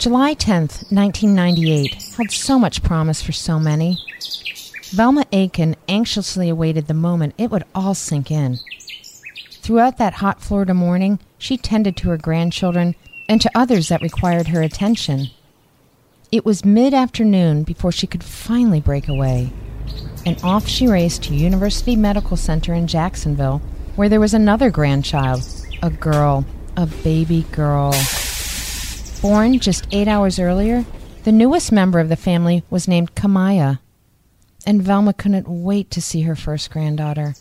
[0.00, 3.98] July 10th, 1998, held so much promise for so many.
[4.92, 8.58] Velma Aiken anxiously awaited the moment it would all sink in.
[9.60, 12.94] Throughout that hot Florida morning, she tended to her grandchildren
[13.28, 15.26] and to others that required her attention.
[16.32, 19.52] It was mid afternoon before she could finally break away,
[20.24, 23.60] and off she raced to University Medical Center in Jacksonville,
[23.96, 25.42] where there was another grandchild,
[25.82, 27.92] a girl, a baby girl.
[29.22, 30.86] Born just eight hours earlier,
[31.24, 33.78] the newest member of the family was named Kamiyah,
[34.64, 37.34] and Velma couldn't wait to see her first granddaughter.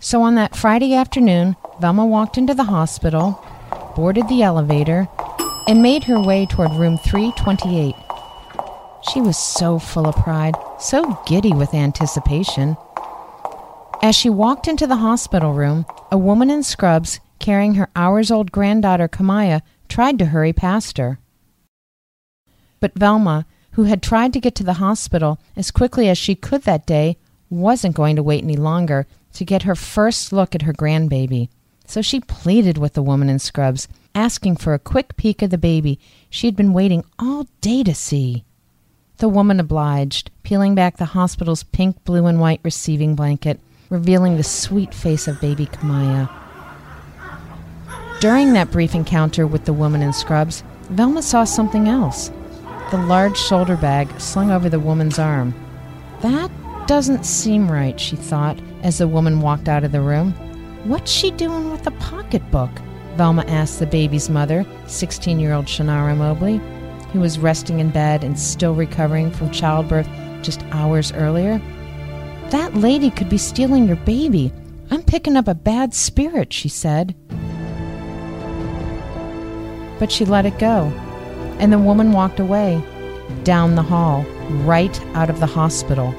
[0.00, 3.44] So on that Friday afternoon, Velma walked into the hospital,
[3.94, 5.06] boarded the elevator,
[5.68, 7.94] and made her way toward room 328.
[9.12, 12.76] She was so full of pride, so giddy with anticipation.
[14.02, 18.52] As she walked into the hospital room, a woman in scrubs carrying her hours old
[18.52, 21.18] granddaughter Kamiyah tried to hurry past her.
[22.78, 26.62] But Velma, who had tried to get to the hospital as quickly as she could
[26.62, 27.16] that day,
[27.48, 31.48] wasn't going to wait any longer to get her first look at her grandbaby.
[31.86, 35.58] So she pleaded with the woman in scrubs, asking for a quick peek of the
[35.58, 38.44] baby she had been waiting all day to see.
[39.18, 44.42] The woman obliged, peeling back the hospital's pink, blue, and white receiving blanket, revealing the
[44.42, 46.39] sweet face of baby Kamiyah.
[48.20, 52.30] During that brief encounter with the woman in scrubs, Velma saw something else
[52.90, 55.54] the large shoulder bag slung over the woman's arm.
[56.20, 56.50] That
[56.86, 60.32] doesn't seem right, she thought as the woman walked out of the room.
[60.84, 62.70] What's she doing with the pocketbook?
[63.14, 66.60] Velma asked the baby's mother, 16 year old Shanara Mobley,
[67.12, 70.08] who was resting in bed and still recovering from childbirth
[70.42, 71.58] just hours earlier.
[72.50, 74.52] That lady could be stealing your baby.
[74.90, 77.14] I'm picking up a bad spirit, she said.
[80.00, 80.86] But she let it go,
[81.60, 82.82] and the woman walked away,
[83.44, 84.24] down the hall,
[84.64, 86.12] right out of the hospital.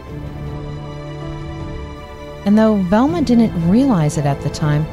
[2.45, 4.85] And though Velma didn't realize it at the time,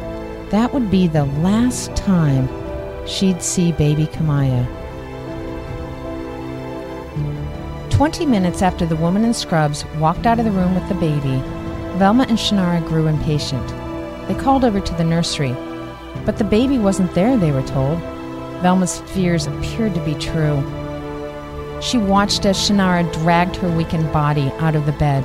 [0.51, 2.49] that would be the last time
[3.07, 4.67] she'd see baby Kamiyah.
[7.91, 11.43] Twenty minutes after the woman in scrubs walked out of the room with the baby,
[11.99, 13.69] Velma and Shanara grew impatient.
[14.29, 15.53] They called over to the nursery,
[16.25, 18.01] but the baby wasn't there, they were told.
[18.63, 20.63] Velma's fears appeared to be true.
[21.81, 25.25] She watched as Shanara dragged her weakened body out of the bed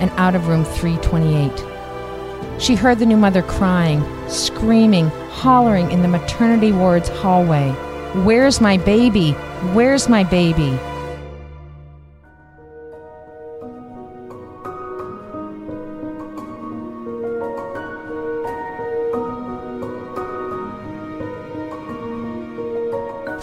[0.00, 2.60] and out of room 328.
[2.60, 7.70] She heard the new mother crying, screaming, hollering in the maternity ward's hallway.
[8.24, 9.32] Where's my baby?
[9.72, 10.78] Where's my baby?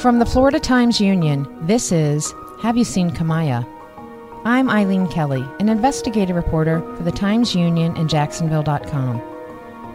[0.01, 3.67] From the Florida Times Union, this is Have You Seen Kamiyah?
[4.45, 9.21] I'm Eileen Kelly, an investigative reporter for the Times Union and Jacksonville.com.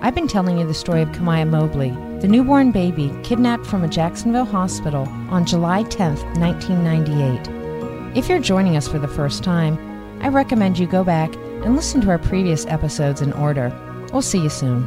[0.03, 1.91] I've been telling you the story of Kamiyah Mobley,
[2.21, 8.17] the newborn baby kidnapped from a Jacksonville hospital on July 10, 1998.
[8.17, 9.77] If you're joining us for the first time,
[10.23, 13.73] I recommend you go back and listen to our previous episodes in order.
[14.13, 14.87] We'll see you soon.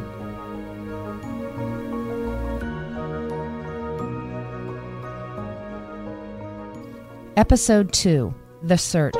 [7.40, 8.34] Episode 2
[8.64, 9.14] The Search.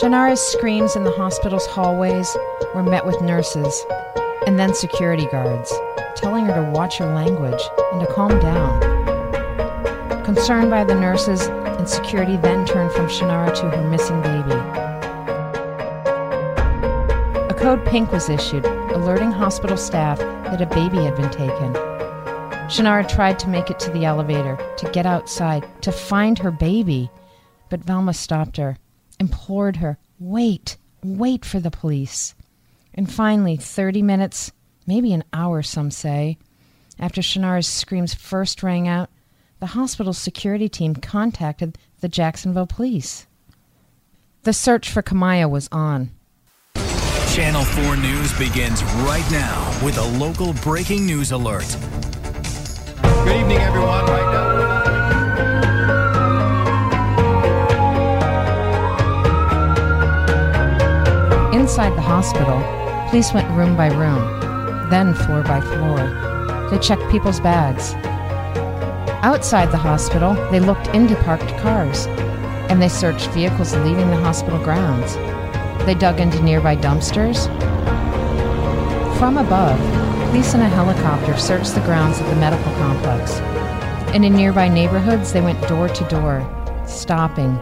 [0.00, 2.36] Shanara's screams in the hospital's hallways
[2.74, 3.86] were met with nurses
[4.44, 5.72] and then security guards,
[6.16, 10.24] telling her to watch her language and to calm down.
[10.24, 14.71] Concerned by the nurses, and security then turned from Shanara to her missing baby.
[17.62, 21.72] Code pink was issued, alerting hospital staff that a baby had been taken.
[22.66, 27.08] Shanara tried to make it to the elevator, to get outside, to find her baby,
[27.70, 28.78] but Velma stopped her,
[29.20, 32.34] implored her, wait, wait for the police.
[32.94, 34.50] And finally, 30 minutes,
[34.84, 36.38] maybe an hour, some say,
[36.98, 39.08] after Shanara's screams first rang out,
[39.60, 43.28] the hospital's security team contacted the Jacksonville police.
[44.42, 46.10] The search for Kamiyah was on.
[47.32, 51.64] Channel 4 News begins right now with a local breaking news alert.
[53.24, 54.04] Good evening, everyone.
[54.04, 54.50] Right now.
[61.54, 62.60] Inside the hospital,
[63.08, 66.68] police went room by room, then floor by floor.
[66.68, 67.94] They checked people's bags.
[69.24, 72.04] Outside the hospital, they looked into parked cars,
[72.68, 75.16] and they searched vehicles leaving the hospital grounds.
[75.86, 77.46] They dug into nearby dumpsters,
[79.18, 79.78] From above,
[80.30, 83.38] police in a helicopter searched the grounds of the medical complex.
[84.14, 86.40] And in nearby neighborhoods, they went door to door,
[86.86, 87.58] stopping,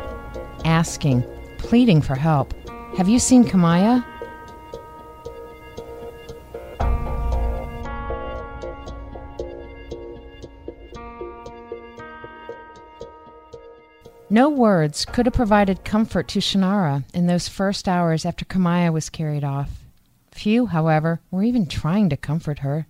[0.64, 1.24] asking,
[1.58, 2.52] pleading for help.
[2.96, 4.04] Have you seen Kamiyah?
[14.32, 19.10] No words could have provided comfort to Shanara in those first hours after Kamiyah was
[19.10, 19.82] carried off.
[20.30, 22.86] Few, however, were even trying to comfort her.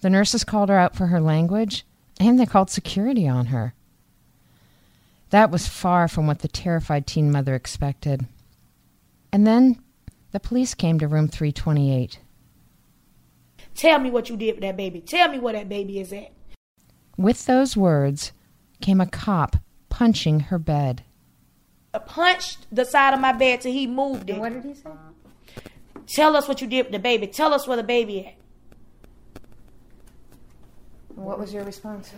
[0.00, 1.86] The nurses called her out for her language,
[2.18, 3.74] and they called security on her.
[5.30, 8.26] That was far from what the terrified teen mother expected.
[9.32, 9.80] And then
[10.32, 12.18] the police came to room 328.
[13.76, 15.00] Tell me what you did with that baby.
[15.00, 16.32] Tell me where that baby is at.
[17.16, 18.32] With those words
[18.80, 19.56] came a cop
[20.00, 21.02] punching her bed.
[21.92, 24.38] I punched the side of my bed till he moved it.
[24.38, 24.88] What did he say?
[26.06, 27.26] Tell us what you did with the baby.
[27.26, 29.42] Tell us where the baby at.
[31.14, 32.14] What was your response?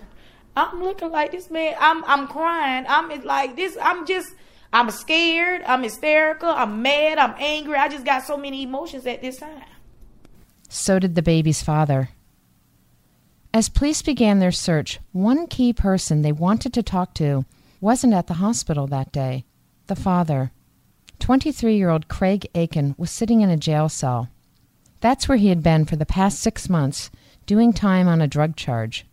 [0.54, 1.74] I'm looking like this man.
[1.80, 2.84] I'm I'm crying.
[2.88, 3.76] I'm like this.
[3.82, 4.32] I'm just.
[4.72, 5.62] I'm scared.
[5.66, 6.50] I'm hysterical.
[6.50, 7.18] I'm mad.
[7.18, 7.74] I'm angry.
[7.74, 9.64] I just got so many emotions at this time.
[10.68, 12.10] So did the baby's father.
[13.52, 17.44] As police began their search, one key person they wanted to talk to
[17.82, 19.44] wasn't at the hospital that day
[19.88, 20.52] the father.
[21.18, 24.28] 23 year old Craig Aiken was sitting in a jail cell.
[25.00, 27.10] That's where he had been for the past six months,
[27.44, 29.04] doing time on a drug charge.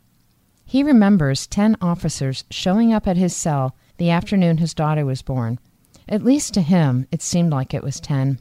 [0.64, 5.60] He remembers 10 officers showing up at his cell the afternoon his daughter was born.
[6.08, 8.40] At least to him, it seemed like it was 10.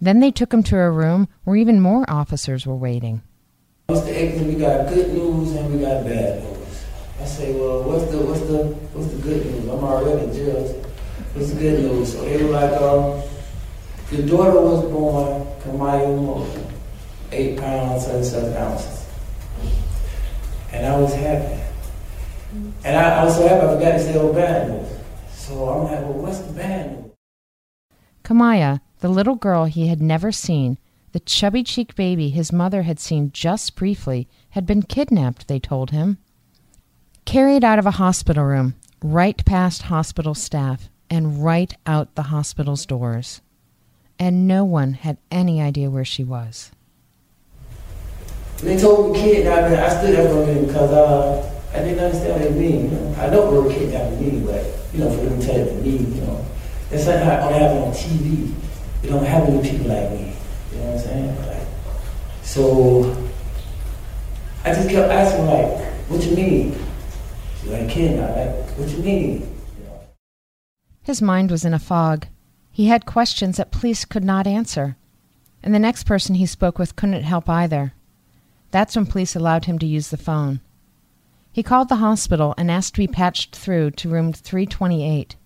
[0.00, 3.22] Then they took him to a room where even more officers were waiting.
[3.90, 4.08] Mr.
[4.08, 6.53] Aiken, we got good news and we got bad news.
[7.24, 9.62] I say, well, what's the what's the what's the good news?
[9.64, 10.60] I'm already in jail.
[11.32, 12.12] What's the good news?
[12.12, 13.22] So they were like, um,
[14.12, 16.66] your daughter was born, Kamiyah Morgan,
[17.32, 19.06] eight pounds, 37 ounces.
[20.70, 21.62] And I was happy.
[22.84, 24.88] And I, I was so happy I forgot to say oh bad news.
[25.32, 27.10] So I'm like, well, what's the bad news?
[28.22, 30.76] Kamiyah, the little girl he had never seen,
[31.12, 35.90] the chubby cheeked baby his mother had seen just briefly, had been kidnapped, they told
[35.90, 36.18] him.
[37.24, 42.84] Carried out of a hospital room, right past hospital staff, and right out the hospital's
[42.84, 43.40] doors.
[44.18, 46.70] And no one had any idea where she was.
[48.58, 52.42] They told me kidnapping, I stood up for them because uh, I didn't understand what
[52.42, 52.84] it mean.
[52.84, 53.14] You know?
[53.18, 55.96] I know what kidnapping mean, but you know, for them to tell it to me,
[55.96, 56.44] you know,
[56.90, 58.54] that's something I only have it on TV.
[59.02, 60.36] You don't have any people like me.
[60.72, 61.36] You know what I'm saying?
[61.46, 61.66] Like,
[62.42, 63.28] so
[64.64, 66.84] I just kept asking, like, what you mean?
[67.64, 69.56] She's like, kidnap, like, what you mean?
[71.02, 72.26] His mind was in a fog.
[72.70, 74.96] He had questions that police could not answer.
[75.62, 77.94] And the next person he spoke with couldn't help either.
[78.70, 80.60] That's when police allowed him to use the phone.
[81.52, 85.36] He called the hospital and asked to be patched through to room 328.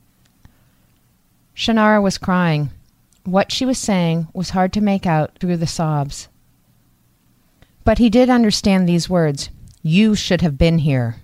[1.55, 2.71] Shanara was crying.
[3.23, 6.27] What she was saying was hard to make out through the sobs.
[7.85, 9.51] But he did understand these words
[9.83, 11.17] You should have been here.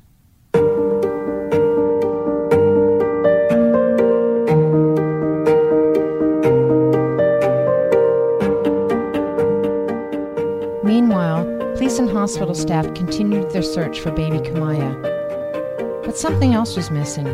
[11.85, 16.03] Police and hospital staff continued their search for baby Kamiyah.
[16.03, 17.27] But something else was missing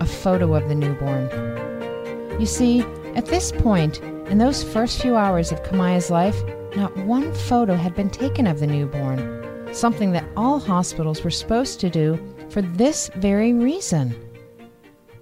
[0.00, 1.28] a photo of the newborn.
[2.40, 2.80] You see,
[3.14, 3.98] at this point,
[4.30, 6.42] in those first few hours of Kamiyah's life,
[6.74, 11.78] not one photo had been taken of the newborn, something that all hospitals were supposed
[11.80, 12.18] to do
[12.48, 14.16] for this very reason.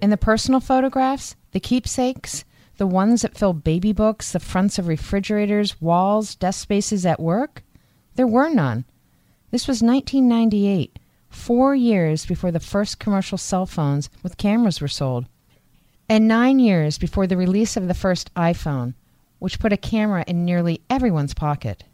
[0.01, 2.45] In the personal photographs, the keepsakes,
[2.77, 7.65] the ones that fill baby books, the fronts of refrigerators, walls, desk spaces at work,
[8.15, 8.85] there were none.
[9.51, 10.99] This was 1998,
[11.29, 15.27] four years before the first commercial cell phones with cameras were sold,
[16.09, 18.95] and nine years before the release of the first iPhone,
[19.39, 21.85] which put a camera in nearly everyone's pocket.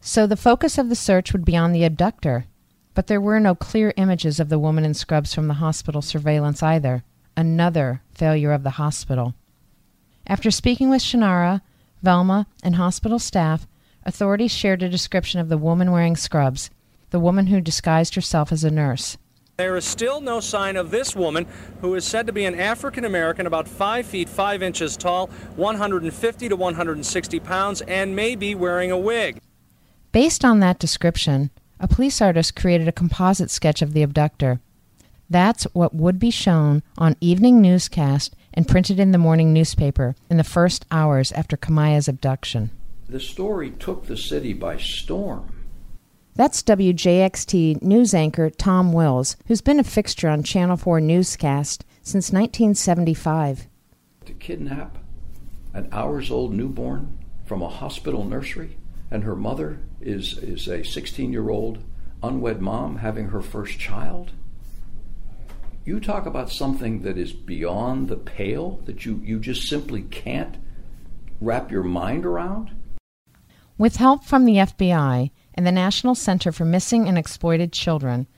[0.00, 2.46] So the focus of the search would be on the abductor,
[2.92, 6.62] but there were no clear images of the woman in scrubs from the hospital surveillance
[6.62, 7.02] either.
[7.36, 9.34] Another failure of the hospital.
[10.26, 11.62] After speaking with Shanara,
[12.02, 13.66] Velma, and hospital staff,
[14.04, 16.70] authorities shared a description of the woman wearing scrubs,
[17.10, 19.16] the woman who disguised herself as a nurse.
[19.56, 21.46] There is still no sign of this woman,
[21.80, 26.48] who is said to be an African American, about 5 feet 5 inches tall, 150
[26.48, 29.40] to 160 pounds, and may be wearing a wig.
[30.10, 34.58] Based on that description, a police artist created a composite sketch of the abductor.
[35.30, 40.36] That's what would be shown on evening newscast and printed in the morning newspaper in
[40.36, 42.70] the first hours after Kamiyah's abduction.
[43.08, 45.54] The story took the city by storm.
[46.36, 52.32] That's WJXT news anchor Tom Wills, who's been a fixture on Channel 4 newscast since
[52.32, 53.68] 1975.
[54.24, 54.98] To kidnap
[55.74, 58.78] an hours old newborn from a hospital nursery,
[59.10, 61.78] and her mother is, is a 16 year old
[62.22, 64.32] unwed mom having her first child.
[65.84, 70.56] You talk about something that is beyond the pale, that you, you just simply can't
[71.40, 72.70] wrap your mind around.
[73.76, 78.28] With help from the FBI and the National Center for Missing and Exploited Children,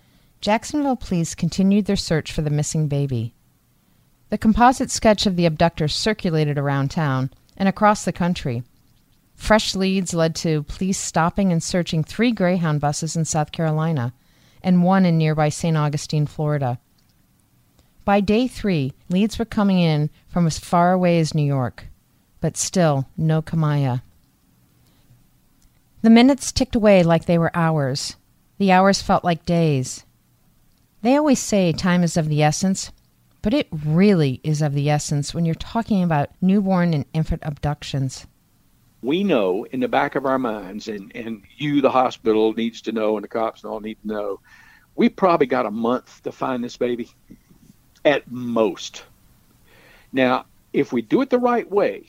[0.41, 3.35] Jacksonville police continued their search for the missing baby.
[4.31, 8.63] The composite sketch of the abductor circulated around town and across the country.
[9.35, 14.15] Fresh leads led to police stopping and searching three Greyhound buses in South Carolina
[14.63, 15.77] and one in nearby St.
[15.77, 16.79] Augustine, Florida.
[18.07, 21.89] By day three, leads were coming in from as far away as New York,
[22.41, 24.01] but still no Kamiyah.
[26.03, 28.17] The minutes ticked away like they were hours.
[28.59, 30.05] The hours felt like days.
[31.03, 32.93] They always say time is of the essence,
[33.43, 38.27] but it really is of the essence when you're talking about newborn and infant abductions.
[39.03, 42.93] We know in the back of our minds, and, and you, the hospital, needs to
[42.93, 44.41] know, and the cops all need to know,
[44.97, 47.11] we probably got a month to find this baby
[48.05, 49.05] at most.
[50.13, 52.07] Now, if we do it the right way,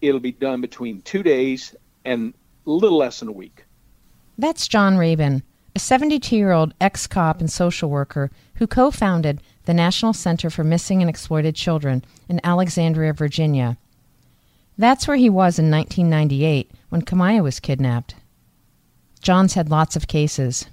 [0.00, 2.34] it'll be done between two days and
[2.66, 3.64] a little less than a week.
[4.38, 5.42] That's John Rabun,
[5.74, 10.50] a 72 year old ex cop and social worker who co founded the National Center
[10.50, 13.76] for Missing and Exploited Children in Alexandria, Virginia.
[14.76, 18.16] That's where he was in 1998 when Kamiyah was kidnapped.
[19.20, 20.66] John's had lots of cases.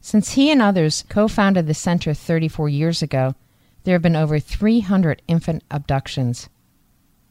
[0.00, 3.34] Since he and others co founded the center 34 years ago,
[3.84, 6.48] there have been over 300 infant abductions.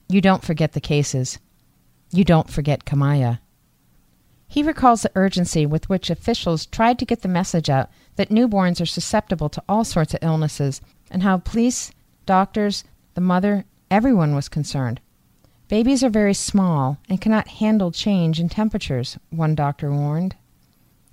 [0.10, 1.40] You don't forget the cases.
[2.12, 3.40] You don't forget Kamiyah.
[4.52, 8.82] He recalls the urgency with which officials tried to get the message out that newborns
[8.82, 11.94] are susceptible to all sorts of illnesses and how police,
[12.26, 15.00] doctors, the mother, everyone was concerned.
[15.70, 20.36] Babies are very small and cannot handle change in temperatures, one doctor warned.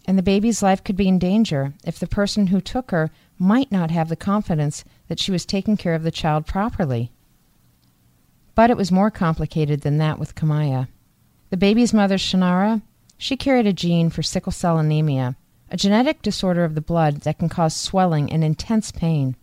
[0.05, 3.71] And the baby's life could be in danger if the person who took her might
[3.71, 7.13] not have the confidence that she was taking care of the child properly.
[8.57, 10.89] But it was more complicated than that with Kamiyah.
[11.51, 12.83] The baby's mother, Shanara,
[13.19, 15.37] she carried a gene for sickle cell anemia,
[15.71, 19.37] a genetic disorder of the blood that can cause swelling and intense pain.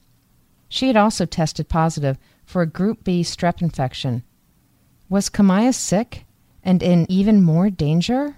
[0.70, 4.24] She had also tested positive for a group B strep infection.
[5.10, 6.26] Was Kamiyah sick
[6.64, 8.38] and in even more danger?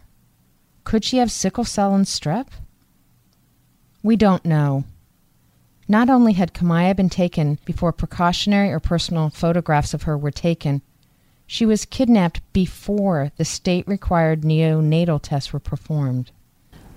[0.83, 2.47] Could she have sickle cell and strep?
[4.03, 4.85] We don't know.
[5.87, 10.81] Not only had Kamiyah been taken before precautionary or personal photographs of her were taken,
[11.47, 16.31] she was kidnapped before the state required neonatal tests were performed.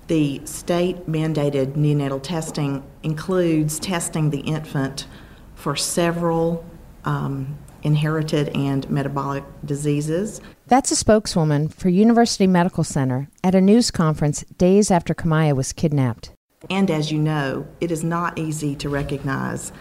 [0.07, 5.07] The state mandated neonatal testing includes testing the infant
[5.55, 6.65] for several
[7.05, 10.41] um, inherited and metabolic diseases.
[10.67, 15.73] That's a spokeswoman for University Medical Center at a news conference days after Kamiyah was
[15.73, 16.31] kidnapped.
[16.69, 19.71] And as you know, it is not easy to recognize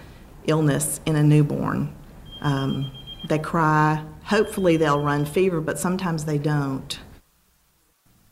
[0.47, 1.95] illness in a newborn.
[2.41, 2.91] Um,
[3.29, 7.01] they cry, hopefully, they'll run fever, but sometimes they don't.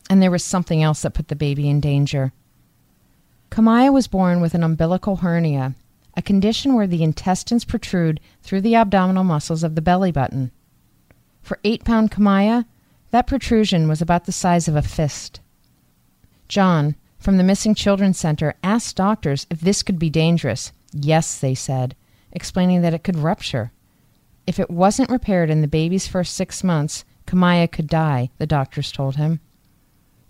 [0.09, 2.33] And there was something else that put the baby in danger.
[3.51, 5.75] Kamiyah was born with an umbilical hernia,
[6.17, 10.53] a condition where the intestines protrude through the abdominal muscles of the belly button.
[11.43, 12.65] For eight pound Kamiyah,
[13.11, 15.41] that protrusion was about the size of a fist.
[16.47, 20.73] John, from the Missing Children Center, asked doctors if this could be dangerous.
[20.93, 21.97] Yes, they said,
[22.33, 23.73] explaining that it could rupture.
[24.49, 28.91] If it wasn't repaired in the baby's first six months, Kamiyah could die, the doctors
[28.91, 29.41] told him.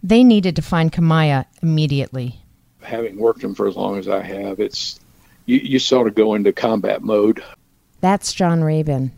[0.03, 2.41] They needed to find Kamiyah immediately.
[2.81, 4.99] Having worked him for as long as I have, it's
[5.47, 7.45] you, you sort of go into combat mode.
[8.01, 9.13] That's John Rabun.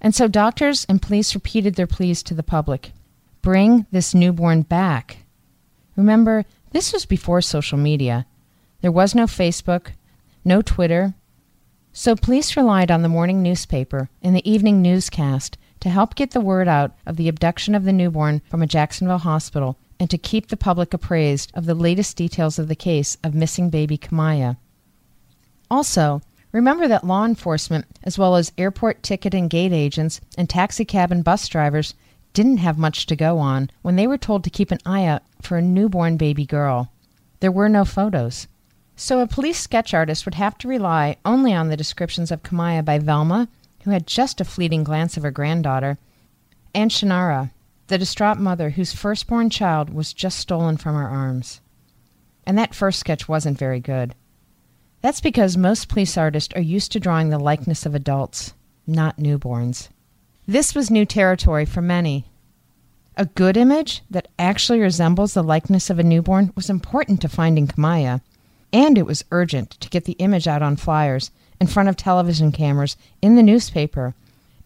[0.00, 2.92] And so doctors and police repeated their pleas to the public
[3.42, 5.24] bring this newborn back.
[5.96, 8.26] Remember, this was before social media.
[8.80, 9.88] There was no Facebook,
[10.44, 11.14] no Twitter,
[11.92, 16.40] so police relied on the morning newspaper and the evening newscast to help get the
[16.40, 20.48] word out of the abduction of the newborn from a Jacksonville hospital and to keep
[20.48, 24.56] the public appraised of the latest details of the case of missing baby Kamiyah.
[25.70, 31.12] Also, remember that law enforcement, as well as airport ticket and gate agents and taxicab
[31.12, 31.94] and bus drivers,
[32.32, 35.22] didn't have much to go on when they were told to keep an eye out
[35.42, 36.92] for a newborn baby girl.
[37.40, 38.46] There were no photos.
[39.02, 42.84] So a police sketch artist would have to rely only on the descriptions of Kamiyah
[42.84, 43.48] by Velma,
[43.84, 45.96] who had just a fleeting glance of her granddaughter,
[46.74, 47.50] and Shanara.
[47.86, 51.62] the distraught mother whose firstborn child was just stolen from her arms.
[52.44, 54.14] And that first sketch wasn't very good.
[55.00, 58.52] That's because most police artists are used to drawing the likeness of adults,
[58.86, 59.88] not newborns.
[60.46, 62.26] This was new territory for many.
[63.16, 67.66] A good image that actually resembles the likeness of a newborn was important to finding
[67.66, 68.20] Kamiyah,
[68.72, 72.52] and it was urgent to get the image out on flyers, in front of television
[72.52, 74.14] cameras, in the newspaper.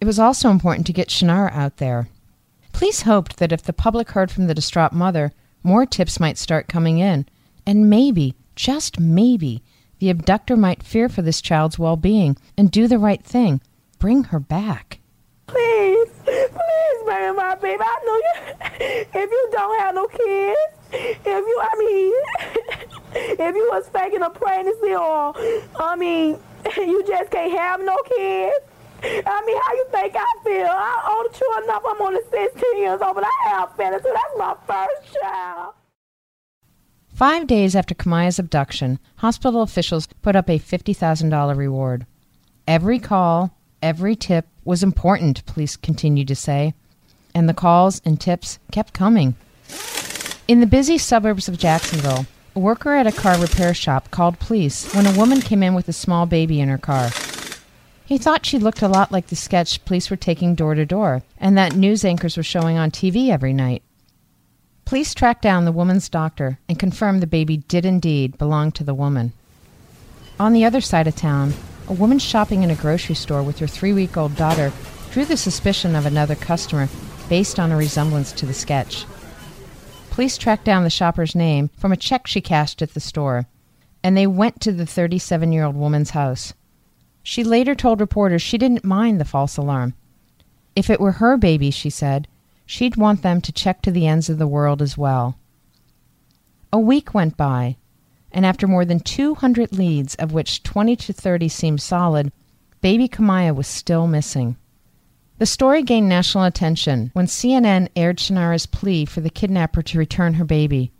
[0.00, 2.08] It was also important to get Shanara out there.
[2.72, 5.32] Police hoped that if the public heard from the distraught mother,
[5.62, 7.26] more tips might start coming in,
[7.66, 9.62] and maybe, just maybe,
[9.98, 13.60] the abductor might fear for this child's well being and do the right thing
[14.04, 14.98] bring her back.
[15.46, 17.82] Please, please bring my baby.
[17.82, 19.06] I know you.
[19.14, 20.60] If you don't have no kids,
[20.92, 22.83] if you, I mean,
[23.14, 25.34] if you was faking a pregnancy or,
[25.76, 26.38] I mean,
[26.76, 28.64] you just can't have no kids.
[29.02, 30.66] I mean, how you think I feel?
[30.66, 31.82] I own true enough.
[31.86, 34.02] I'm only 16 years old, but I have feelings.
[34.02, 35.74] So that's my first child.
[37.14, 42.06] Five days after Kamiyah's abduction, hospital officials put up a $50,000 reward.
[42.66, 46.74] Every call, every tip was important, police continued to say,
[47.34, 49.36] and the calls and tips kept coming.
[50.48, 54.92] In the busy suburbs of Jacksonville, a worker at a car repair shop called police
[54.94, 57.10] when a woman came in with a small baby in her car.
[58.06, 61.22] He thought she looked a lot like the sketch police were taking door to door
[61.38, 63.82] and that news anchors were showing on TV every night.
[64.84, 68.94] Police tracked down the woman's doctor and confirmed the baby did indeed belong to the
[68.94, 69.32] woman.
[70.38, 71.54] On the other side of town,
[71.88, 74.72] a woman shopping in a grocery store with her three week old daughter
[75.10, 76.88] drew the suspicion of another customer
[77.28, 79.06] based on a resemblance to the sketch.
[80.14, 83.48] Police tracked down the shopper's name from a check she cashed at the store,
[84.00, 86.52] and they went to the 37 year old woman's house.
[87.24, 89.94] She later told reporters she didn't mind the false alarm.
[90.76, 92.28] If it were her baby, she said,
[92.64, 95.36] she'd want them to check to the ends of the world as well.
[96.72, 97.74] A week went by,
[98.30, 102.30] and after more than 200 leads, of which 20 to 30 seemed solid,
[102.80, 104.54] baby Kamiyah was still missing.
[105.38, 110.34] The story gained national attention when CNN aired Shanara's plea for the kidnapper to return
[110.34, 110.92] her baby.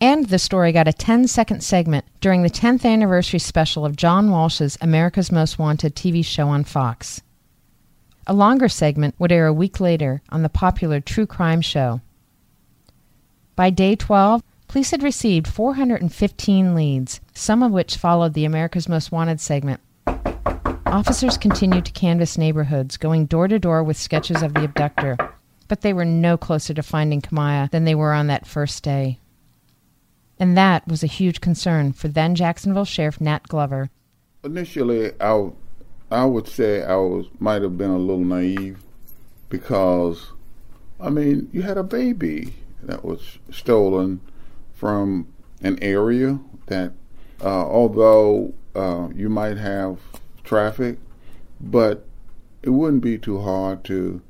[0.00, 4.30] And the story got a 10 second segment during the 10th anniversary special of John
[4.30, 7.20] Walsh's America's Most Wanted TV show on Fox.
[8.28, 12.00] A longer segment would air a week later on the popular true crime show.
[13.56, 19.10] By day 12, police had received 415 leads, some of which followed the America's Most
[19.10, 19.80] Wanted segment.
[20.88, 25.18] Officers continued to canvass neighborhoods, going door to door with sketches of the abductor,
[25.68, 29.18] but they were no closer to finding Kamiyah than they were on that first day.
[30.38, 33.90] And that was a huge concern for then Jacksonville Sheriff Nat Glover.
[34.42, 35.50] Initially, I,
[36.10, 38.82] I would say I was might have been a little naive
[39.50, 40.32] because,
[40.98, 44.22] I mean, you had a baby that was stolen
[44.72, 45.26] from
[45.60, 46.92] an area that,
[47.42, 49.98] uh, although uh, you might have
[50.48, 50.98] traffic,
[51.60, 52.04] but
[52.62, 54.20] it wouldn't be too hard to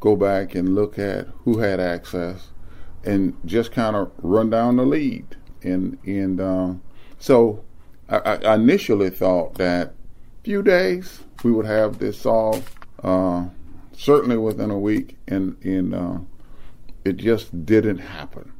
[0.00, 2.50] go back and look at who had access
[3.02, 6.74] and just kind of run down the lead and and uh,
[7.18, 7.64] so
[8.08, 9.94] I, I, initially thought that
[10.42, 12.70] few days we would have this solved.
[13.02, 13.46] Uh,
[13.96, 16.18] certainly within a week, and and uh,
[17.04, 18.52] it just didn't happen.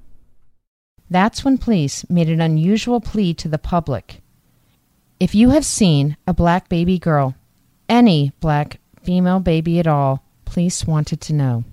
[1.11, 4.23] That's when police made an unusual plea to the public.
[5.21, 7.35] If you have seen a black baby girl,
[7.89, 11.65] any black female baby at all, police wanted to know.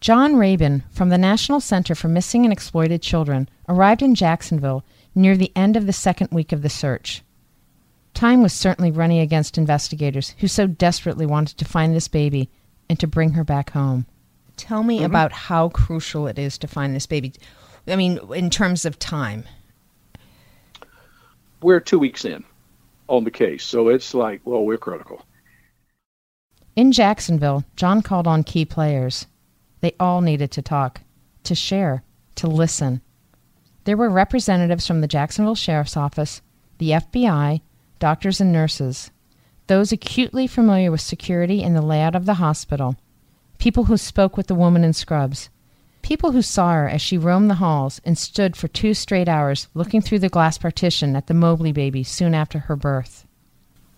[0.00, 4.84] John Rabun from the National Center for Missing and Exploited Children arrived in Jacksonville
[5.14, 7.22] near the end of the second week of the search.
[8.12, 12.50] Time was certainly running against investigators who so desperately wanted to find this baby
[12.88, 14.04] and to bring her back home.
[14.56, 15.06] Tell me Mhm.
[15.06, 17.32] about how crucial it is to find this baby.
[17.88, 19.44] I mean, in terms of time.
[21.64, 22.44] We're two weeks in
[23.08, 25.24] on the case, so it's like, well, we're critical.
[26.76, 29.26] In Jacksonville, John called on key players.
[29.80, 31.00] They all needed to talk,
[31.44, 33.00] to share, to listen.
[33.84, 36.42] There were representatives from the Jacksonville Sheriff's Office,
[36.76, 37.62] the FBI,
[37.98, 39.10] doctors and nurses,
[39.66, 42.94] those acutely familiar with security and the layout of the hospital,
[43.56, 45.48] people who spoke with the woman in scrubs,
[46.04, 49.68] people who saw her as she roamed the halls and stood for two straight hours
[49.72, 53.26] looking through the glass partition at the Mobley baby soon after her birth.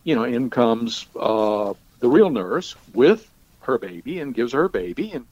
[0.05, 3.29] You know, in comes uh, the real nurse with
[3.63, 5.27] her baby and gives her baby, and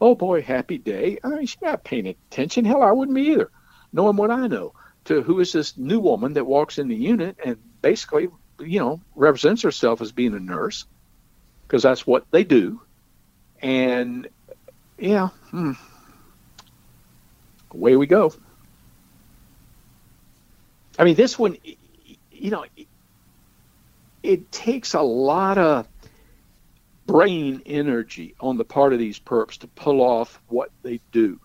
[0.00, 1.20] oh boy, happy day.
[1.22, 2.64] I mean, she's not paying attention.
[2.64, 3.48] Hell, I wouldn't be either,
[3.92, 4.72] knowing what I know.
[5.04, 9.00] To who is this new woman that walks in the unit and basically, you know,
[9.14, 10.86] represents herself as being a nurse,
[11.68, 12.80] because that's what they do.
[13.62, 14.26] And
[14.98, 15.74] yeah, hmm.
[17.72, 18.32] Away we go.
[20.98, 21.56] I mean, this one,
[22.30, 22.64] you know,
[24.22, 25.88] it takes a lot of
[27.06, 31.40] brain energy on the part of these perps to pull off what they do.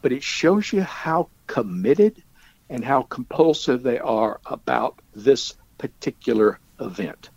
[0.00, 2.22] But it shows you how committed
[2.68, 7.30] and how compulsive they are about this particular event.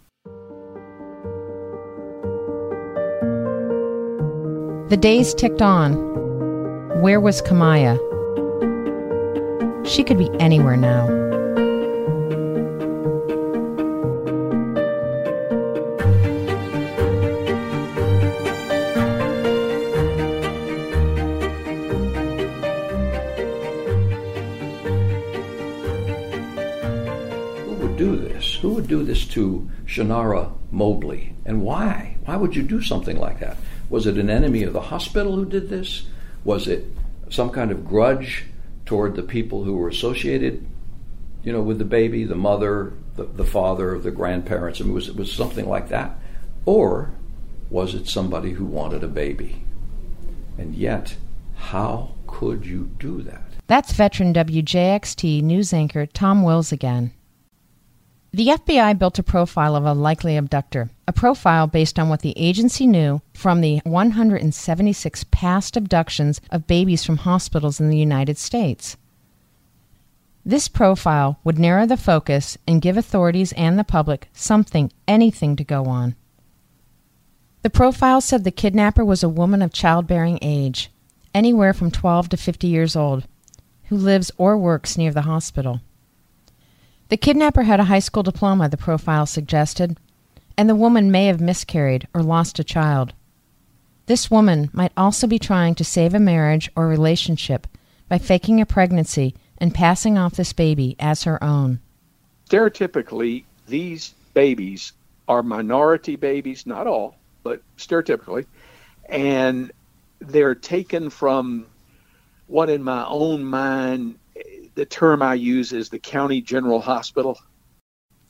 [4.90, 6.15] The days ticked on.
[7.02, 8.00] Where was Kamiyah?
[9.86, 11.08] She could be anywhere now.
[27.58, 31.36] Who would do this Who would do this to Shanara Mobley?
[31.46, 32.16] And why?
[32.24, 33.58] Why would you do something like that?
[33.90, 36.06] Was it an enemy of the hospital who did this?
[36.46, 36.86] Was it
[37.30, 38.46] some kind of grudge
[38.86, 40.66] toward the people who were associated,
[41.44, 44.80] you know, with the baby, the mother, the, the father, the grandparents?
[44.80, 46.18] I mean, was it was something like that?
[46.66, 47.12] Or
[47.70, 49.66] was it somebody who wanted a baby?
[50.58, 51.18] And yet,
[51.56, 53.44] how could you do that?
[53.68, 57.12] That's veteran WJXT news anchor Tom Wills again.
[58.36, 62.38] The FBI built a profile of a likely abductor, a profile based on what the
[62.38, 68.98] agency knew from the 176 past abductions of babies from hospitals in the United States.
[70.44, 75.64] This profile would narrow the focus and give authorities and the public something, anything to
[75.64, 76.14] go on.
[77.62, 80.92] The profile said the kidnapper was a woman of childbearing age,
[81.34, 83.30] anywhere from 12 to 50 years old,
[83.86, 85.80] who lives or works near the hospital.
[87.10, 89.98] The kidnapper had a high school diploma, the profile suggested,
[90.58, 93.14] and the woman may have miscarried or lost a child.
[94.08, 97.68] This woman might also be trying to save a marriage or relationship
[98.10, 101.80] by faking a pregnancy and passing off this baby as her own.
[102.50, 104.94] Stereotypically, these babies
[105.28, 108.46] are minority babies, not all, but stereotypically,
[109.10, 109.72] and
[110.20, 111.66] they're taken from
[112.48, 114.16] what in my own mind
[114.76, 117.40] the term I use is the county general hospital.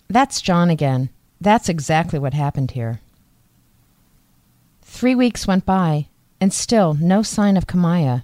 [0.08, 1.10] That's John again.
[1.42, 3.02] That's exactly what happened here.
[4.84, 6.08] Three weeks went by,
[6.40, 8.24] and still no sign of Kamiyah.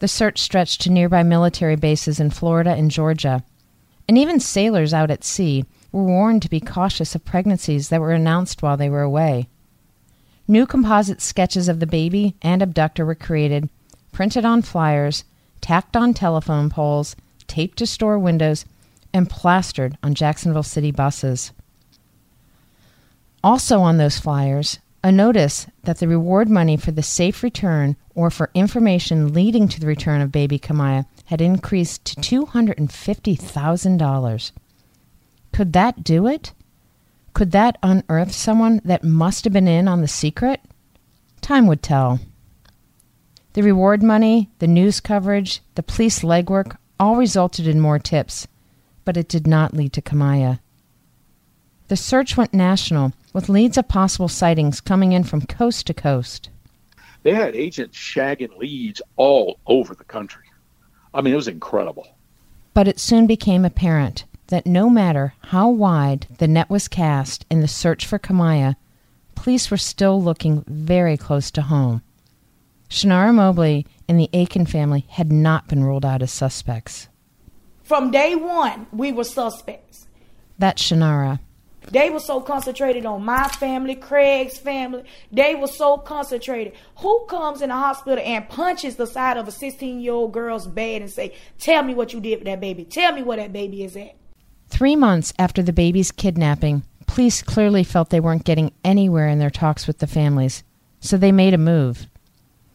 [0.00, 3.44] The search stretched to nearby military bases in Florida and Georgia,
[4.08, 8.12] and even sailors out at sea were warned to be cautious of pregnancies that were
[8.12, 9.48] announced while they were away.
[10.48, 13.68] New composite sketches of the baby and abductor were created,
[14.12, 15.24] printed on flyers,
[15.60, 17.16] tacked on telephone poles,
[17.54, 18.66] taped to store windows,
[19.12, 21.52] and plastered on Jacksonville City buses.
[23.44, 28.28] Also on those flyers, a notice that the reward money for the safe return or
[28.28, 34.52] for information leading to the return of baby Kamiyah had increased to $250,000.
[35.52, 36.52] Could that do it?
[37.34, 40.60] Could that unearth someone that must have been in on the secret?
[41.40, 42.18] Time would tell.
[43.52, 48.46] The reward money, the news coverage, the police legwork all resulted in more tips,
[49.04, 50.60] but it did not lead to Kamiyah.
[51.88, 56.48] The search went national, with leads of possible sightings coming in from coast to coast.
[57.22, 60.44] They had agents shagging leads all over the country.
[61.12, 62.08] I mean, it was incredible.
[62.72, 67.60] But it soon became apparent that no matter how wide the net was cast in
[67.60, 68.76] the search for Kamiyah,
[69.34, 72.02] police were still looking very close to home.
[72.88, 77.08] Shanara Mobley and the Aiken family had not been ruled out as suspects.
[77.82, 80.06] From day one, we were suspects.
[80.58, 81.40] That's Shanara.
[81.90, 85.04] They were so concentrated on my family, Craig's family.
[85.30, 86.72] They were so concentrated.
[86.98, 90.66] Who comes in the hospital and punches the side of a 16 year old girl's
[90.66, 92.84] bed and say, Tell me what you did with that baby.
[92.84, 94.16] Tell me where that baby is at.
[94.68, 99.50] Three months after the baby's kidnapping, police clearly felt they weren't getting anywhere in their
[99.50, 100.64] talks with the families,
[101.00, 102.06] so they made a move.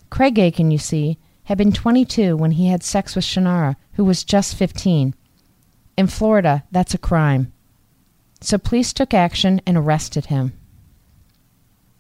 [0.10, 4.24] Craig Aiken, you see, had been 22 when he had sex with Shanara, who was
[4.24, 5.16] just 15.
[5.98, 7.52] In Florida, that's a crime.
[8.42, 10.54] So police took action and arrested him.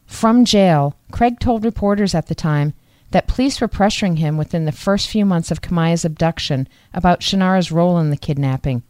[0.05, 2.73] From jail, Craig told reporters at the time
[3.11, 7.71] that police were pressuring him within the first few months of Kamiyah's abduction about Shanara's
[7.71, 8.83] role in the kidnapping.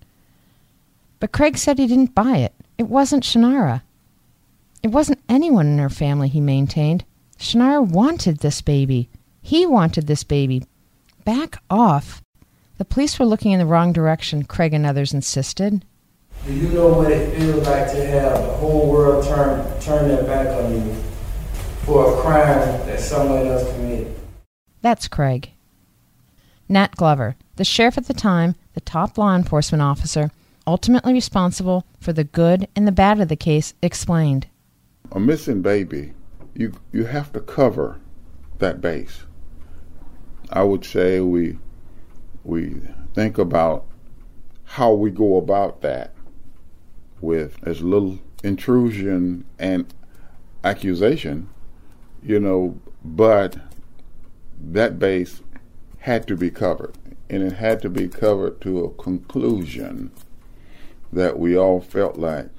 [1.20, 2.54] But Craig said he didn't buy it.
[2.78, 3.82] It wasn't Shanara.
[4.84, 7.04] It wasn't anyone in her family, he maintained.
[7.40, 9.10] Shanara wanted this baby.
[9.42, 10.66] He wanted this baby.
[11.24, 12.22] Back off.
[12.78, 15.84] The police were looking in the wrong direction, Craig and others insisted.
[16.46, 20.24] Do you know what it feels like to have the whole world turn turn their
[20.24, 20.96] back on you
[21.90, 24.16] for a crime that that someone else committed.
[24.82, 25.52] That's Craig.
[26.70, 30.30] Nat Glover, the sheriff at the time, the top law enforcement officer,
[30.68, 34.48] ultimately responsible for the good and the bad of the case, explained.
[35.12, 36.14] A missing baby,
[36.54, 38.00] you you have to cover
[38.60, 39.24] that base.
[40.52, 41.58] I would say we
[42.44, 42.82] we
[43.14, 43.86] think about
[44.64, 46.14] how we go about that
[47.22, 49.94] with as little intrusion and
[50.64, 51.50] accusation,
[52.24, 53.58] you know, but
[54.62, 55.42] that base
[56.00, 56.96] had to be covered.
[57.30, 60.12] And it had to be covered to a conclusion
[61.14, 62.50] that we all felt like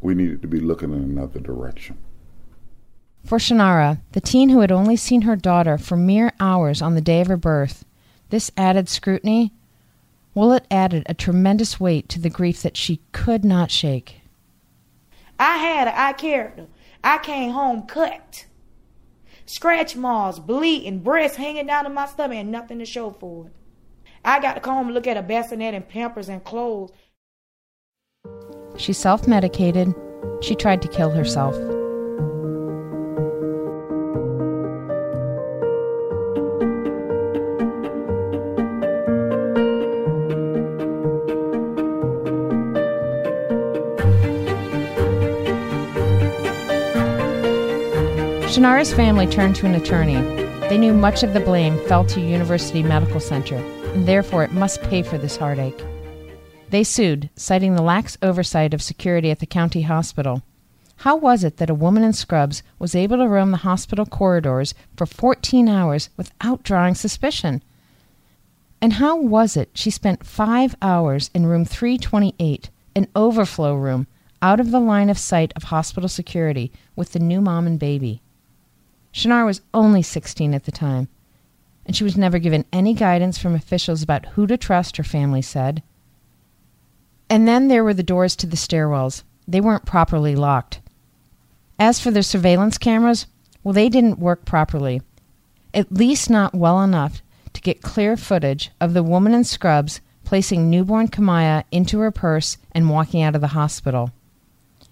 [0.00, 1.98] we needed to be looking in another direction.
[3.26, 7.00] For Shanara, the teen who had only seen her daughter for mere hours on the
[7.00, 7.84] day of her birth,
[8.30, 9.52] this added scrutiny,
[10.32, 14.20] well, it added a tremendous weight to the grief that she could not shake.
[15.40, 16.66] I had an eye character.
[17.02, 18.46] I came home cut.
[19.44, 23.52] Scratch marks, bleeding, breast hanging down to my stomach, and nothing to show for it.
[24.24, 26.92] I got to come home and look at a bassinet and pampers and clothes.
[28.76, 29.92] She self medicated.
[30.42, 31.56] She tried to kill herself.
[48.56, 50.14] Shanara's family turned to an attorney.
[50.70, 54.80] They knew much of the blame fell to University Medical Center, and therefore it must
[54.80, 55.84] pay for this heartache.
[56.70, 60.40] They sued, citing the lax oversight of security at the county hospital.
[60.96, 64.72] How was it that a woman in scrubs was able to roam the hospital corridors
[64.96, 67.62] for 14 hours without drawing suspicion?
[68.80, 74.06] And how was it she spent five hours in room 328, an overflow room,
[74.40, 78.22] out of the line of sight of hospital security with the new mom and baby?
[79.16, 81.08] Shanara was only 16 at the time,
[81.86, 85.40] and she was never given any guidance from officials about who to trust, her family
[85.40, 85.82] said.
[87.30, 89.22] And then there were the doors to the stairwells.
[89.48, 90.80] They weren't properly locked.
[91.78, 93.26] As for the surveillance cameras,
[93.64, 95.00] well, they didn't work properly.
[95.72, 97.22] At least not well enough
[97.54, 102.58] to get clear footage of the woman in scrubs placing newborn Kamaya into her purse
[102.72, 104.10] and walking out of the hospital.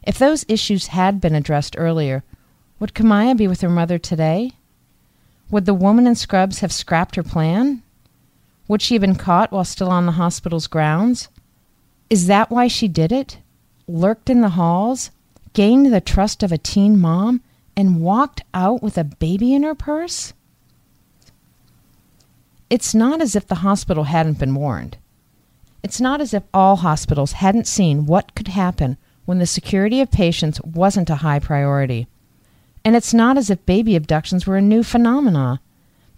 [0.02, 2.24] If those issues had been addressed earlier,
[2.78, 4.52] would Kamiyah be with her mother today?
[5.50, 7.82] Would the woman in scrubs have scrapped her plan?
[8.66, 11.28] Would she have been caught while still on the hospital's grounds?
[12.10, 13.38] Is that why she did it?
[13.86, 15.10] Lurked in the halls,
[15.52, 17.42] gained the trust of a teen mom,
[17.76, 20.32] and walked out with a baby in her purse?
[22.70, 24.96] It's not as if the hospital hadn't been warned.
[25.82, 30.10] It's not as if all hospitals hadn't seen what could happen when the security of
[30.10, 32.06] patients wasn't a high priority.
[32.84, 35.60] And it's not as if baby abductions were a new phenomena.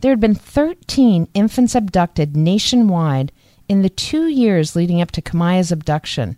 [0.01, 3.33] There had been 13 infants abducted nationwide
[3.69, 6.37] in the two years leading up to Kamiyah's abduction.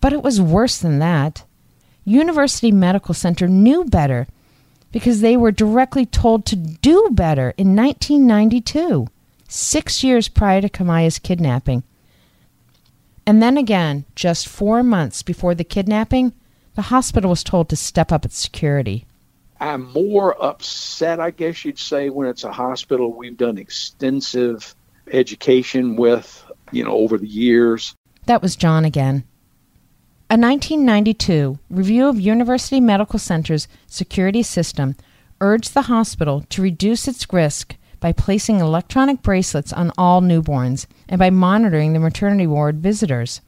[0.00, 1.44] But it was worse than that.
[2.04, 4.26] University Medical Center knew better
[4.90, 9.06] because they were directly told to do better in 1992,
[9.48, 11.82] six years prior to Kamiyah's kidnapping.
[13.26, 16.32] And then again, just four months before the kidnapping,
[16.74, 19.06] the hospital was told to step up its security.
[19.62, 24.74] I'm more upset, I guess you'd say, when it's a hospital we've done extensive
[25.12, 27.94] education with, you know, over the years.
[28.26, 29.22] That was John again.
[30.28, 34.96] A 1992 review of University Medical Center's security system
[35.40, 41.20] urged the hospital to reduce its risk by placing electronic bracelets on all newborns and
[41.20, 43.40] by monitoring the maternity ward visitors.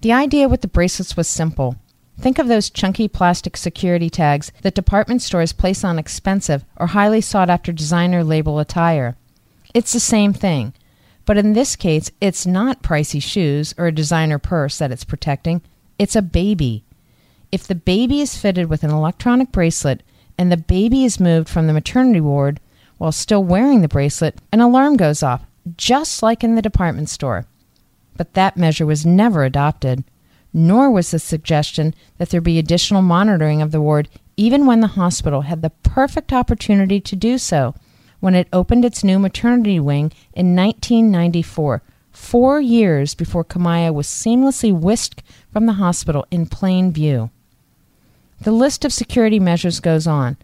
[0.00, 1.76] The idea with the bracelets was simple.
[2.20, 7.20] Think of those chunky plastic security tags that department stores place on expensive or highly
[7.20, 9.16] sought after designer label attire.
[9.72, 10.72] It's the same thing,
[11.26, 15.62] but in this case, it's not pricey shoes or a designer purse that it's protecting,
[15.96, 16.82] it's a baby.
[17.52, 20.02] If the baby is fitted with an electronic bracelet
[20.36, 22.58] and the baby is moved from the maternity ward
[22.98, 25.44] while still wearing the bracelet, an alarm goes off,
[25.76, 27.46] just like in the department store.
[28.16, 30.02] But that measure was never adopted
[30.52, 34.86] nor was the suggestion that there be additional monitoring of the ward even when the
[34.86, 37.74] hospital had the perfect opportunity to do so
[38.20, 44.76] when it opened its new maternity wing in 1994, four years before Kamiyah was seamlessly
[44.76, 47.30] whisked from the hospital in plain view.
[48.40, 50.36] The list of security measures goes on.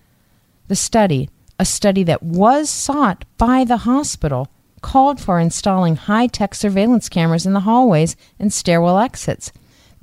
[0.68, 4.48] The study, a study that was sought by the hospital,
[4.80, 9.50] called for installing high tech surveillance cameras in the hallways and stairwell exits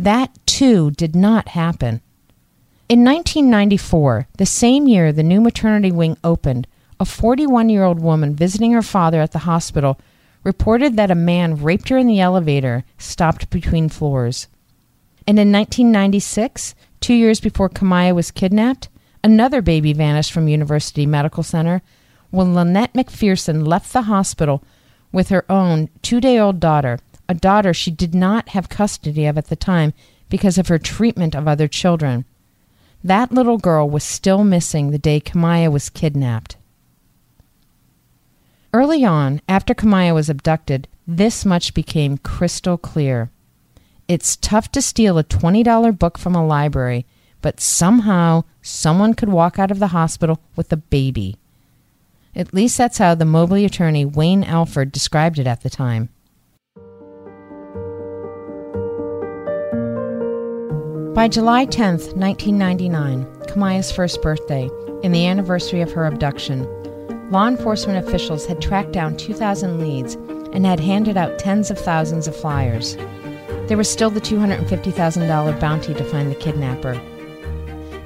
[0.04, 2.02] that too did not happen.
[2.90, 6.68] In 1994, the same year the new maternity wing opened,
[7.00, 10.00] a 41 year old woman visiting her father at the hospital
[10.44, 14.48] reported that a man raped her in the elevator stopped between floors.
[15.28, 18.90] And in 1996, two years before Kamiyah was kidnapped,
[19.24, 21.82] another baby vanished from University Medical Center
[22.32, 24.64] when Lynette McPherson left the hospital
[25.12, 26.98] with her own two day old daughter,
[27.32, 29.94] a daughter she did not have custody of at the time
[30.30, 32.26] because of her treatment of other children.
[33.04, 36.58] That little girl was still missing the day Kamiyah was kidnapped.
[38.74, 43.32] Early on, after Kamiyah was abducted, this much became crystal clear.
[44.08, 47.06] It's tough to steal a $20 book from a library,
[47.42, 51.38] but somehow someone could walk out of the hospital with a baby.
[52.36, 56.10] At least that's how the Mobley attorney Wayne Alford described it at the time.
[61.14, 64.70] By July 10, 1999, Kamiyah's first birthday,
[65.04, 66.66] and the anniversary of her abduction,
[67.30, 70.16] law enforcement officials had tracked down 2,000 leads
[70.54, 72.96] and had handed out tens of thousands of flyers.
[73.68, 76.94] There was still the $250,000 bounty to find the kidnapper.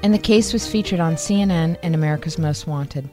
[0.02, 3.08] And the case was featured on CNN and America's Most Wanted.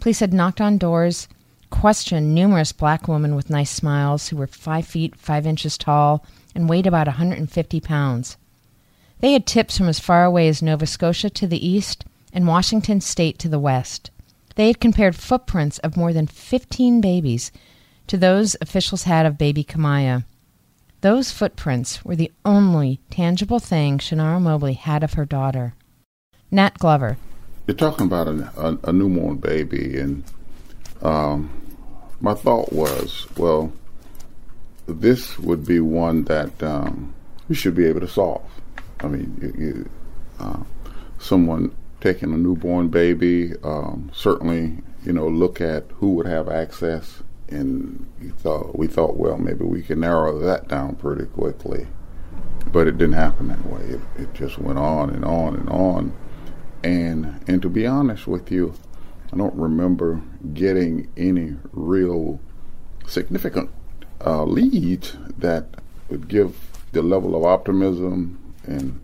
[0.00, 1.28] Police had knocked on doors,
[1.70, 6.68] questioned numerous black women with nice smiles who were 5 feet 5 inches tall and
[6.68, 8.36] weighed about 150 pounds.
[9.20, 13.00] They had tips from as far away as Nova Scotia to the east and Washington
[13.00, 14.10] state to the west.
[14.56, 17.50] They had compared footprints of more than 15 babies
[18.06, 20.24] to those officials had of baby Kamiyah.
[21.00, 25.74] Those footprints were the only tangible thing Shanara Mobley had of her daughter.
[26.50, 27.16] Nat Glover.
[27.66, 30.24] You're talking about a, a, a newborn baby, and
[31.02, 31.50] um,
[32.20, 33.72] my thought was, well,
[34.86, 37.12] this would be one that um,
[37.48, 38.48] we should be able to solve.
[39.00, 39.90] I mean, you, you,
[40.38, 40.62] uh,
[41.18, 47.22] someone taking a newborn baby, um, certainly, you know, look at who would have access,
[47.48, 48.06] and
[48.38, 51.86] thought we thought, well, maybe we can narrow that down pretty quickly,
[52.72, 53.82] but it didn't happen that way.
[53.82, 56.12] It, it just went on and on and on,
[56.82, 58.74] and and to be honest with you,
[59.32, 60.20] I don't remember
[60.54, 62.40] getting any real
[63.06, 63.70] significant
[64.24, 65.66] uh, leads that
[66.08, 66.56] would give
[66.92, 69.00] the level of optimism and,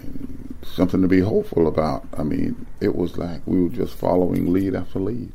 [0.00, 2.06] and something to be hopeful about.
[2.16, 5.32] I mean, it was like we were just following lead after lead.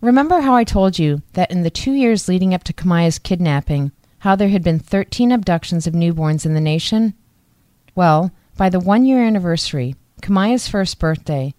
[0.00, 3.92] Remember how I told you that in the two years leading up to Kamiyah's kidnapping,
[4.18, 7.14] how there had been 13 abductions of newborns in the nation?
[7.94, 11.54] Well, by the one year anniversary, Kamiyah's first birthday,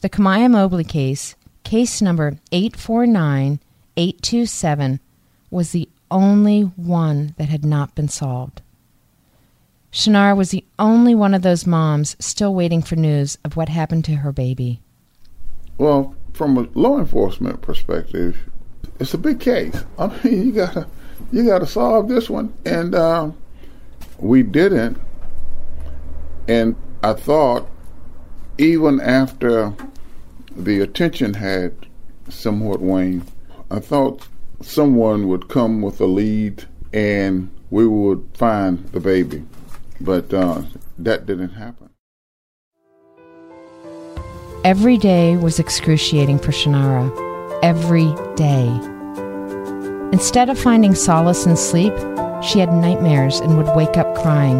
[0.00, 5.00] the Kamiyah Mobley case, case number 849827,
[5.50, 8.62] was the only one that had not been solved.
[9.92, 14.04] Shanara was the only one of those moms still waiting for news of what happened
[14.04, 14.80] to her baby.
[15.78, 18.36] Well, from a law enforcement perspective,
[19.00, 19.84] it's a big case.
[19.98, 20.86] I mean, you gotta
[21.32, 23.30] you gotta solve this one, and uh,
[24.18, 24.98] we didn't.
[26.46, 27.68] And I thought,
[28.58, 29.74] even after
[30.54, 31.74] the attention had
[32.28, 33.30] somewhat waned,
[33.70, 34.26] I thought
[34.60, 39.44] someone would come with a lead, and we would find the baby.
[40.00, 40.62] But uh,
[40.98, 41.90] that didn't happen.
[44.64, 47.10] Every day was excruciating for Shanara.
[47.62, 48.66] Every day.
[50.12, 51.92] Instead of finding solace in sleep,
[52.42, 54.58] she had nightmares and would wake up crying.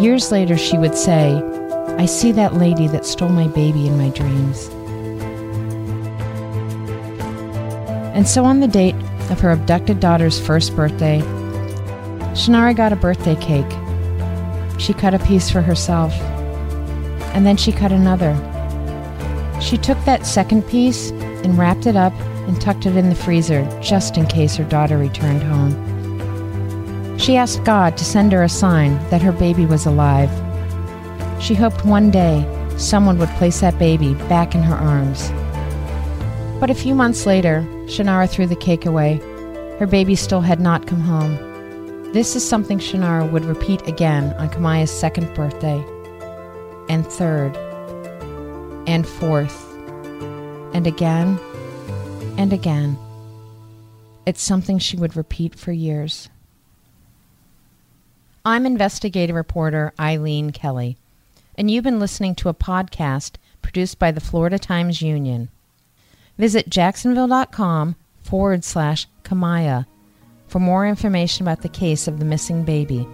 [0.00, 1.40] Years later, she would say,
[1.98, 4.68] I see that lady that stole my baby in my dreams.
[8.14, 8.96] And so, on the date
[9.30, 11.20] of her abducted daughter's first birthday,
[12.34, 13.70] Shanara got a birthday cake
[14.78, 16.12] she cut a piece for herself,
[17.34, 18.34] and then she cut another.
[19.60, 22.12] She took that second piece and wrapped it up
[22.46, 27.18] and tucked it in the freezer just in case her daughter returned home.
[27.18, 30.30] She asked God to send her a sign that her baby was alive.
[31.40, 32.44] She hoped one day
[32.76, 35.30] someone would place that baby back in her arms.
[36.58, 39.20] But a few months later, Shanara threw the cake away.
[39.78, 41.51] Her baby still had not come home.
[42.12, 45.82] This is something Shanara would repeat again on Kamiyah's second birthday,
[46.90, 47.56] and third,
[48.86, 49.74] and fourth,
[50.74, 51.40] and again,
[52.36, 52.98] and again.
[54.26, 56.28] It's something she would repeat for years.
[58.44, 60.98] I'm investigative reporter Eileen Kelly,
[61.56, 65.48] and you've been listening to a podcast produced by the Florida Times Union.
[66.36, 69.86] Visit jacksonville.com forward slash Kamiyah
[70.52, 73.08] for more information about the case of the missing baby.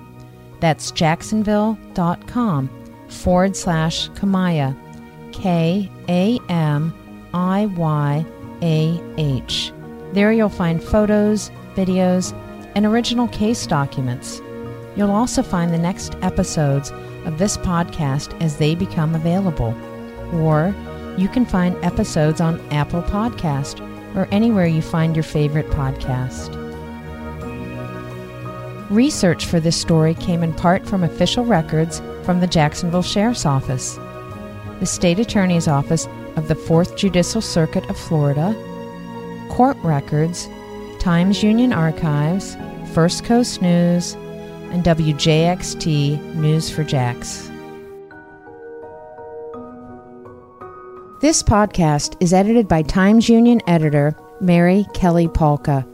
[0.59, 2.69] That's jacksonville.com
[3.09, 4.77] forward slash Kamiyah,
[5.33, 6.93] K A M
[7.33, 8.27] I Y
[8.61, 9.73] A H.
[10.15, 12.33] There you'll find photos, videos,
[12.75, 14.41] and original case documents.
[14.97, 16.91] You'll also find the next episodes
[17.25, 19.77] of this podcast as they become available.
[20.35, 20.75] Or
[21.17, 23.79] you can find episodes on Apple Podcast
[24.17, 26.68] or anywhere you find your favorite podcast.
[28.91, 33.97] Research for this story came in part from official records from the Jacksonville Sheriff's Office,
[34.81, 38.55] the State Attorney's Office of the 4th Judicial Circuit of Florida,
[39.51, 40.49] court records,
[41.01, 42.57] Times Union Archives,
[42.95, 44.15] First Coast News,
[44.73, 47.51] and WJXT News for Jax.
[51.21, 55.87] This podcast is edited by Times Union editor Mary Kelli Palka.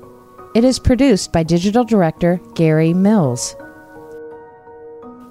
[0.55, 3.57] It is produced by digital director Gary Mills.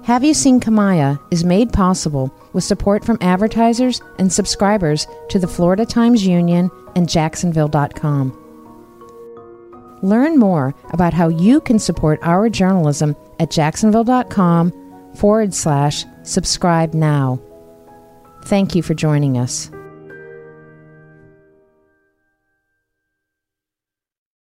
[0.04, 5.48] Have You Seen Kamiyah is made possible with support from advertisers and subscribers to the
[5.48, 8.38] Florida Times Union and Jacksonville.com.
[10.02, 17.40] Learn more about how you can support our journalism at Jacksonville.com forward slash subscribe now.
[18.44, 19.70] Thank you for joining us.